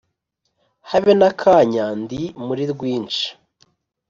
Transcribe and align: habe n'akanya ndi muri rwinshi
habe 0.91 1.11
n'akanya 1.19 1.85
ndi 2.01 2.21
muri 2.45 2.63
rwinshi 2.71 3.25